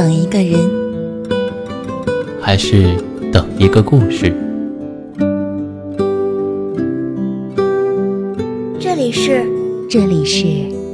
[0.00, 0.58] 等一个人，
[2.40, 2.96] 还是
[3.30, 4.34] 等一个故事？
[8.78, 9.44] 这里是，
[9.90, 10.46] 这里是，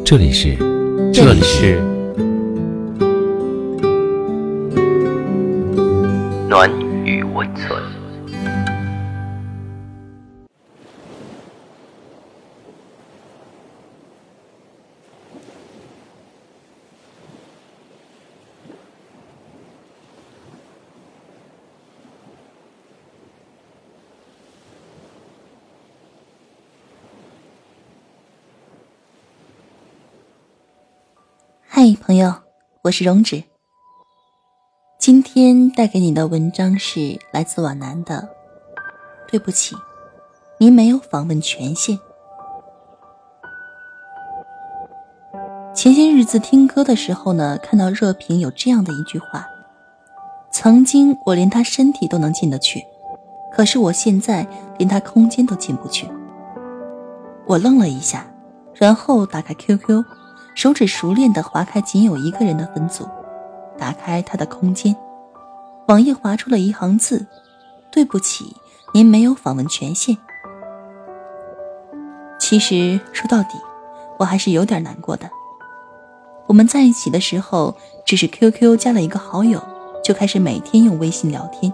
[0.05, 0.57] 这里是，
[1.13, 1.81] 这里是
[31.87, 32.35] 嗨，朋友，
[32.83, 33.45] 我是荣止。
[34.99, 38.29] 今天带给你的文章是来自皖南的。
[39.29, 39.77] 对不起，
[40.59, 41.97] 您没有访问权限。
[45.73, 49.47] 前些日子听歌的时候呢，看到热评有这样的一句话：
[50.51, 52.85] 曾经我连他身体都能进得去，
[53.53, 54.45] 可是我现在
[54.77, 56.11] 连他空间都进不去。
[57.47, 58.27] 我愣了一下，
[58.75, 60.05] 然后打开 QQ。
[60.57, 63.07] 手指熟练地划开仅有一个人的分组，
[63.77, 64.97] 打开他的空间，
[65.87, 67.27] 网页划出了一行字
[67.93, 68.57] ：“对不起，
[68.95, 70.17] 您没有访问权限。”
[72.41, 73.59] 其实说到底，
[74.19, 75.29] 我还是有点难过的。
[76.47, 77.77] 我们在一起的时候，
[78.07, 79.63] 只是 QQ 加了一个好友，
[80.03, 81.71] 就开始每天用微信聊天，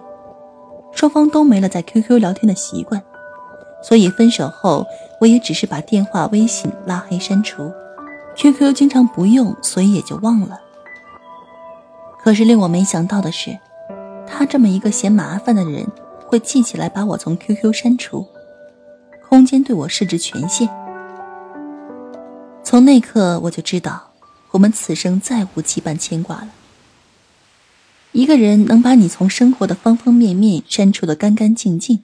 [0.90, 3.00] 双方都没了在 QQ 聊天的习惯，
[3.80, 4.84] 所以分手后，
[5.20, 7.70] 我也只是把电话、微信拉黑删除。
[8.34, 10.58] QQ 经常不用，所以也就忘了。
[12.18, 13.58] 可是令我没想到的是，
[14.26, 15.86] 他这么一个嫌麻烦的人，
[16.26, 18.26] 会记起来把我从 QQ 删除，
[19.28, 20.68] 空间对我设置权限。
[22.64, 24.12] 从那刻我就知道，
[24.52, 26.48] 我们此生再无羁绊牵挂了。
[28.12, 32.02] 一个人能把你从生活的方方面面删除的干干净净，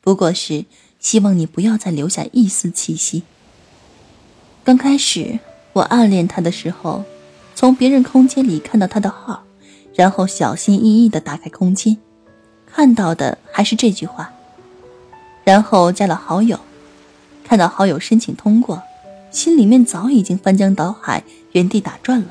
[0.00, 0.66] 不过是
[0.98, 3.24] 希望你不要再留下一丝气息。
[4.62, 5.40] 刚开始。
[5.74, 7.04] 我暗恋他的时候，
[7.54, 9.42] 从别人空间里看到他的号，
[9.94, 11.96] 然后小心翼翼地打开空间，
[12.64, 14.32] 看到的还是这句话。
[15.42, 16.58] 然后加了好友，
[17.44, 18.82] 看到好友申请通过，
[19.32, 22.28] 心里面早已经翻江倒海，原地打转了，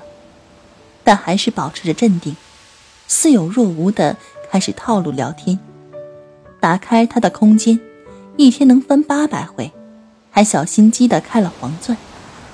[1.03, 2.35] 但还是保持着镇定，
[3.07, 4.15] 似有若无地
[4.49, 5.59] 开始套路聊天。
[6.61, 7.77] 打开他的空间，
[8.37, 9.69] 一天能翻八百回，
[10.31, 11.97] 还小心机地开了黄钻。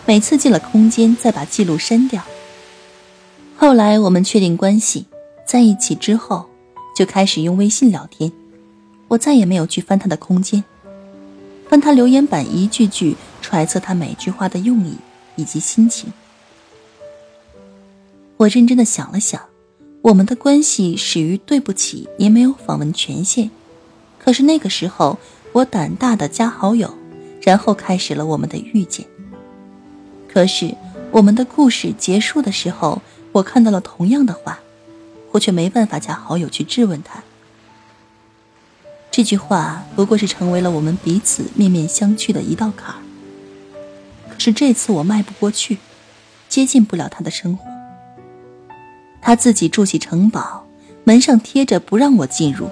[0.10, 2.24] 每次进了空间，再把记录删掉。
[3.56, 5.06] 后来我们确定关系，
[5.46, 6.50] 在一起之后，
[6.96, 8.32] 就开始用微信聊天。
[9.08, 10.64] 我再也没有去翻他的空间，
[11.70, 14.96] 翻他留言板，一句句揣测他每句话的用意
[15.36, 16.12] 以及心情。
[18.38, 19.40] 我认真的想了想，
[20.02, 23.52] 我们的关系始于对不起，您没有访问权限。
[24.18, 25.20] 可是那个时候，
[25.52, 26.92] 我胆大的加好友，
[27.44, 29.06] 然后开始了我们的遇见。
[30.32, 30.76] 可是，
[31.12, 33.02] 我们的故事结束的时候，
[33.32, 34.60] 我看到了同样的话，
[35.32, 37.24] 我却没办法加好友去质问他。
[39.10, 43.02] 这句话不过是成为了我们彼此面面相觑的一道坎儿。
[44.30, 45.80] 可是这次我迈不过去，
[46.48, 47.66] 接近不了他的生活。
[49.20, 50.66] 他自己筑起城堡，
[51.04, 52.70] 门上贴着不让我进入。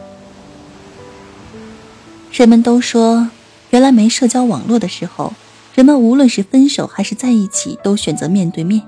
[2.31, 3.29] 人们都说，
[3.71, 5.33] 原来没社交网络的时候。
[5.77, 8.81] 人们无论是分手还是在一起，都选择面对面。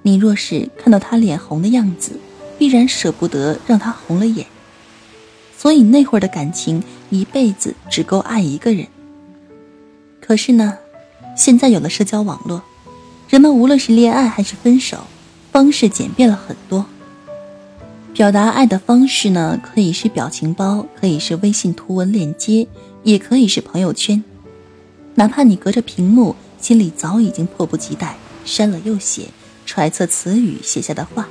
[0.00, 2.18] 你若是看到他脸红的样子，
[2.56, 4.46] 必然舍不得让他红了眼。
[5.54, 8.86] 所以那会儿的感情，一辈子只够爱一个人。
[10.18, 10.78] 可是呢，
[11.36, 12.62] 现在有了社交网络，
[13.28, 15.00] 人们无论是恋爱还是分手，
[15.52, 16.86] 方式简便了很多。
[18.14, 22.66] 表达爱的方式呢，可以是表情包，可以是微信图文链接，
[23.02, 24.24] 也可以是朋友圈。
[25.16, 29.30] 哪怕你隔着屏幕，心里早已经迫不及待删了又写，
[29.64, 31.28] 揣测词语写下的话。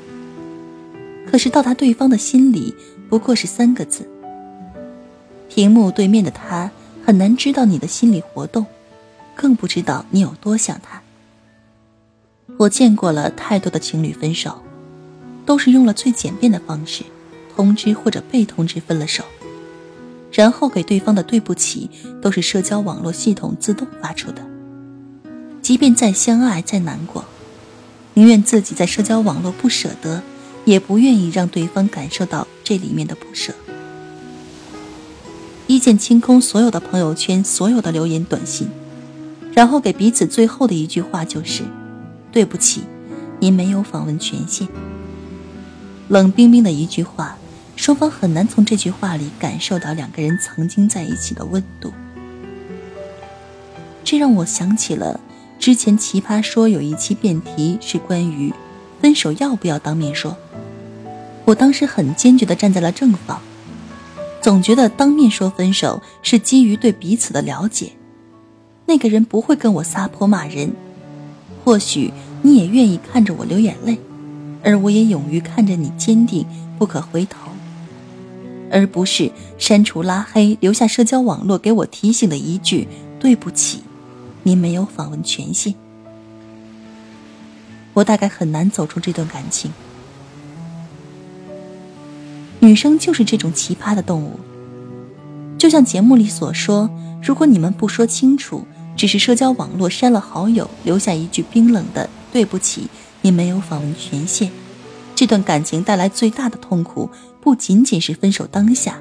[1.27, 2.75] 可是到达对方的心里，
[3.09, 4.09] 不过是三个字。
[5.47, 6.71] 屏幕对面的他
[7.05, 8.65] 很难知道你的心理活动，
[9.35, 11.01] 更不知道你有多想他。
[12.57, 14.63] 我见过了太多的情侣分手，
[15.45, 17.03] 都是用了最简便的方式，
[17.55, 19.23] 通知或者被通知分了手。
[20.35, 21.89] 然后给对方的对不起，
[22.21, 24.45] 都是社交网络系统自动发出的。
[25.61, 27.23] 即便再相爱再难过，
[28.15, 30.21] 宁愿自己在社交网络不舍得，
[30.65, 33.53] 也不愿意让对方感受到这里面的不舍。
[35.67, 38.67] 一键清空所有的朋友圈，所有的留言短信，
[39.53, 41.63] 然后给彼此最后的一句话就是
[42.29, 42.81] ：“对不起，
[43.39, 44.67] 您没有访问权限。”
[46.09, 47.37] 冷冰冰的一句话，
[47.75, 51.91] 双方很难从这句话里感受到两个人曾经在一起的温度。
[54.03, 55.19] 这让我想起了
[55.59, 58.53] 之前奇葩说有一期辩题是关于
[59.01, 60.35] 分手要不要当面说，
[61.43, 63.41] 我当时很坚决地站在了正方，
[64.41, 67.91] 总觉得当面说分手是基于对彼此的了解，
[68.85, 70.73] 那个人不会跟我撒泼骂人，
[71.63, 73.99] 或许你也愿意看着我流眼泪。
[74.63, 76.43] 而我也勇于看着你坚定
[76.79, 77.51] 不可回头，
[78.71, 82.87] 而不是删除拉黑，留下社交网络给我提醒的一句
[83.19, 83.81] “对不起，
[84.43, 85.73] 您没有访问权限”。
[87.93, 89.71] 我大概很难走出这段感情。
[92.59, 94.39] 女生就是这种奇葩的动物，
[95.57, 96.89] 就像节目里所说，
[97.21, 98.65] 如果你们不说清楚，
[98.97, 102.89] 只是社交网络删了好友，留下一句冰冷的“对不起”。
[103.21, 104.51] 你没有访问权限，
[105.15, 107.09] 这段感情带来最大的痛苦，
[107.39, 108.99] 不仅仅是分手当下，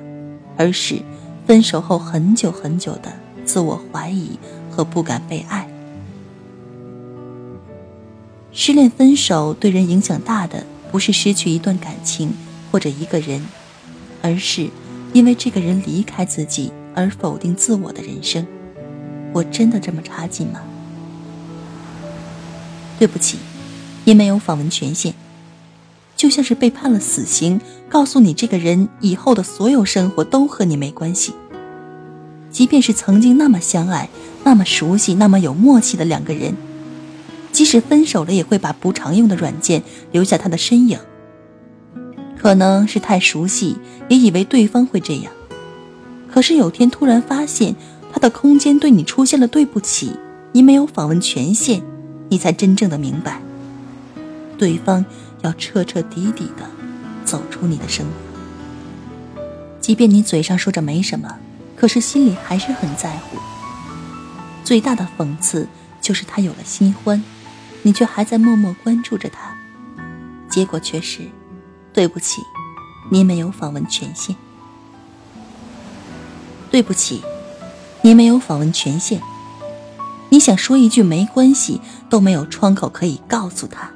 [0.56, 1.02] 而是
[1.44, 3.12] 分手后很久很久的
[3.44, 4.38] 自我怀疑
[4.70, 5.68] 和不敢被爱。
[8.52, 12.32] 失恋分手对人影响大的，不是失去一段感情
[12.70, 13.44] 或者一个人，
[14.22, 14.68] 而是
[15.12, 18.46] 因为这个人离开自己而否定自我的人生。
[19.32, 20.60] 我真的这么差劲吗？
[23.00, 23.38] 对不起。
[24.04, 25.14] 也没有访问权限，
[26.24, 31.34] 就像是被判了死刑，告诉你这个人以后的所有生活都和你没关系。
[32.50, 34.08] 即便是曾经那么相爱、
[34.42, 36.56] 那么熟悉、那么有默契的两个人，
[37.52, 39.82] 即使分手了，也会把不常用的软件
[40.12, 40.98] 留下他的身影。
[42.38, 43.76] 可能是太熟悉，
[44.08, 45.30] 也以为对方会这样。
[46.32, 47.76] 可是有天突然发现，
[48.10, 50.12] 他的空间对你出现了对不起，
[50.52, 51.82] 你没有访问权限，
[52.30, 53.42] 你才真正的明白。
[54.56, 55.04] 对方
[55.44, 56.68] 要彻彻底底的
[57.24, 59.42] 走出你的生活，
[59.78, 61.36] 即便你嘴上说着没什么，
[61.76, 63.36] 可是心里还是很在乎。
[64.64, 65.68] 最大的讽刺
[66.00, 67.22] 就是他有了新欢，
[67.82, 69.54] 你却还在默默关注着他，
[70.48, 71.20] 结果却是，
[71.92, 72.40] 对不起，
[73.10, 74.34] 你没有访问权限。
[76.70, 77.22] 对不起，
[78.00, 79.20] 你没有访问权限。
[80.30, 83.90] 你想说一句没关系，都没有窗口可以告诉他。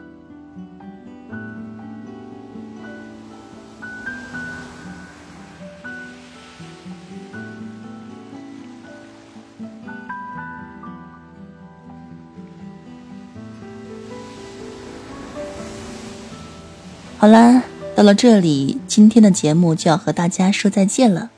[17.21, 17.65] 好啦，
[17.97, 21.33] 到了这里，今天的节目就要和大家说再见了。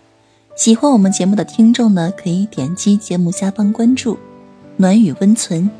[0.54, 4.18] 喜欢我们节目的听众呢，可以点击节目下方关注
[4.76, 5.70] “暖雨温存”。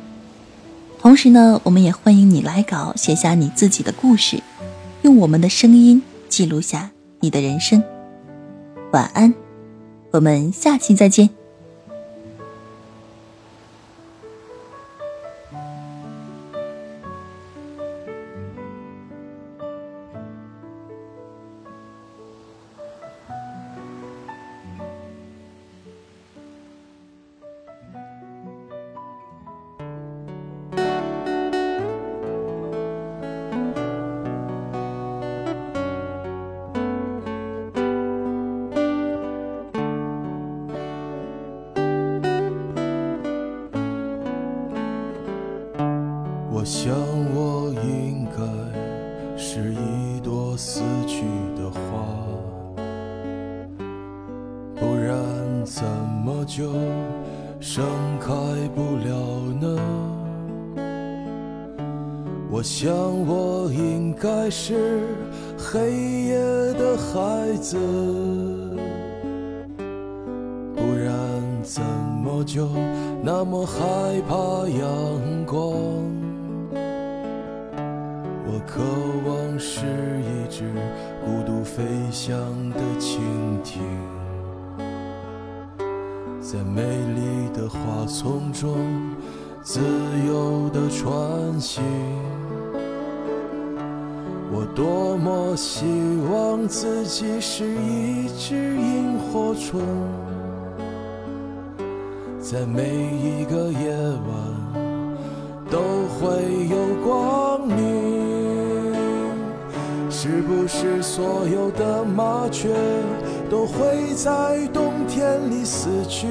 [0.99, 4.43] 同时呢，我们也欢迎你来稿，写下你自己的故事，
[5.03, 7.85] 用我们的声音记录下你的人生。
[8.93, 9.35] 晚安，
[10.13, 11.40] 我们下期再见。
[62.61, 62.93] 我想，
[63.27, 65.01] 我应该是
[65.57, 66.37] 黑夜
[66.75, 67.79] 的孩子，
[70.77, 71.11] 不然
[71.63, 71.81] 怎
[72.23, 72.69] 么就
[73.23, 73.81] 那么害
[74.29, 75.73] 怕阳光？
[78.45, 78.83] 我渴
[79.27, 79.87] 望是
[80.21, 80.71] 一只
[81.25, 82.37] 孤独飞翔
[82.69, 83.21] 的蜻
[83.65, 83.81] 蜓，
[86.43, 88.77] 在美丽的花丛中
[89.63, 89.81] 自
[90.27, 91.83] 由的穿行。
[94.53, 95.85] 我多么希
[96.33, 99.81] 望自己是一只萤火虫，
[102.41, 104.33] 在每一个夜晚
[105.71, 105.79] 都
[106.19, 107.79] 会有光明。
[110.09, 112.69] 是不是所有的麻雀
[113.49, 116.27] 都会在冬天里死去？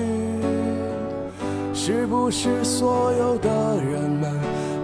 [1.91, 3.49] 是不是所有的
[3.81, 4.31] 人们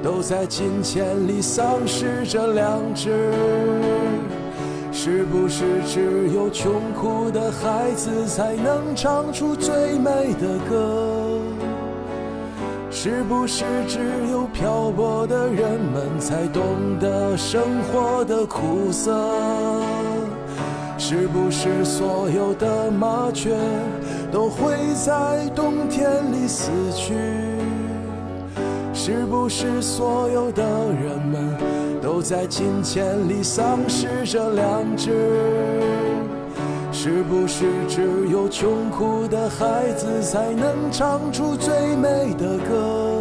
[0.02, 3.32] 都在金钱里丧失着良知？
[4.92, 11.40] 是不是只有穷苦的孩子才能唱出最美的歌？
[12.90, 14.00] 是不是只
[14.32, 16.64] 有漂泊的人们才懂
[17.00, 19.14] 得生活的苦涩？
[20.98, 23.56] 是不是所有的麻雀
[24.32, 27.14] 都会在冬天里死去？
[28.94, 31.56] 是不是所有的人们
[32.02, 35.12] 都在金钱里丧失着良知？
[36.92, 43.12] 是不是只有穷苦的孩子才能唱出最美的歌？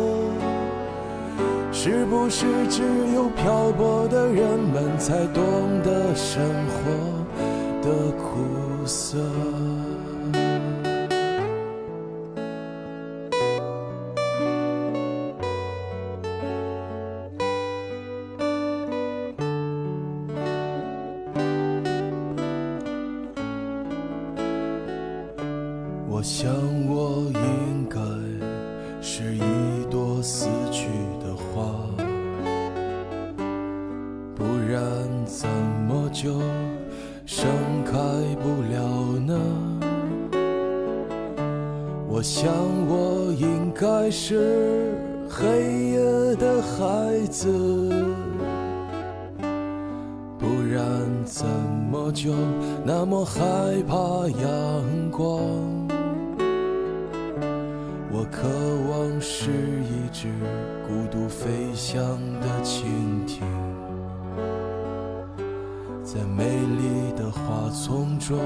[1.71, 2.83] 是不是只
[3.15, 5.43] 有漂泊的人们才懂
[5.83, 6.41] 得生
[6.71, 7.24] 活
[7.85, 9.19] 的苦涩？
[26.09, 26.51] 我想，
[26.89, 28.01] 我应该
[29.03, 30.89] 是一朵死去
[31.23, 31.67] 的花，
[34.35, 34.83] 不然
[35.27, 35.47] 怎
[35.87, 36.41] 么就
[37.37, 37.51] 盛
[37.85, 37.99] 开
[38.41, 38.79] 不了
[39.19, 39.35] 呢？
[42.09, 42.47] 我想，
[42.87, 44.95] 我应该是
[45.29, 45.45] 黑
[45.91, 47.49] 夜的孩子，
[50.39, 50.81] 不然
[51.25, 51.45] 怎
[51.91, 52.33] 么就
[52.85, 53.41] 那么害
[53.89, 55.29] 怕阳光？
[58.13, 58.47] 我渴
[58.93, 60.29] 望是一只
[60.87, 62.01] 孤独飞翔
[62.41, 62.85] 的蜻
[63.27, 63.43] 蜓，
[66.15, 68.39] 在美丽的花丛中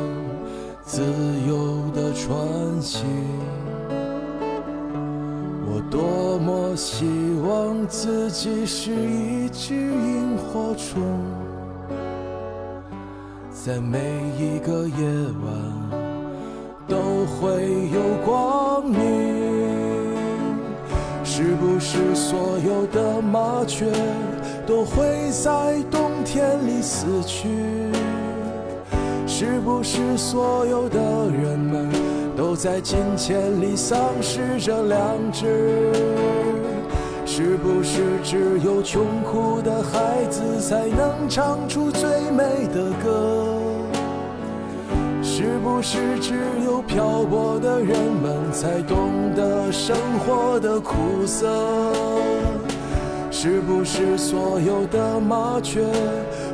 [0.83, 1.03] 自
[1.47, 3.05] 由地穿行。
[5.67, 7.05] 我多么希
[7.47, 11.03] 望自己是一只萤火虫，
[13.53, 13.99] 在每
[14.39, 15.05] 一个夜
[15.45, 16.09] 晚。
[16.89, 16.97] 都
[17.27, 18.99] 会有光明，
[21.23, 23.93] 是不是所有的麻雀
[24.69, 27.49] 都会在冬天里死去？
[29.27, 31.89] 是不是所有的人们
[32.37, 35.91] 都在金钱里丧失着良知？
[37.25, 43.47] 是不是只有穷苦的孩子才能唱出最美的歌？
[45.23, 46.35] 是不是只
[46.67, 49.97] 有漂泊的人们才懂得生
[50.27, 51.98] 活的苦涩？
[53.41, 55.81] 是不是所有的麻雀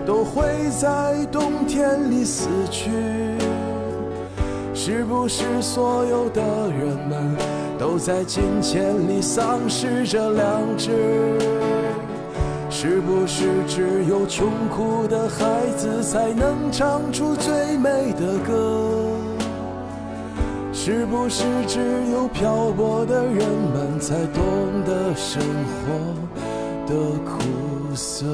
[0.04, 0.44] 都会
[0.78, 2.90] 在冬天里死去？
[4.74, 7.34] 是不是所有的人们
[7.78, 10.90] 都在金钱里丧失着良知？
[12.68, 18.90] 是不是只有穷苦的孩子才能唱出最美的歌？
[20.70, 21.80] 是不是只
[22.12, 23.36] 有漂泊的人
[23.72, 24.44] 们才懂
[24.84, 26.53] 得生活
[26.86, 28.26] 的苦涩？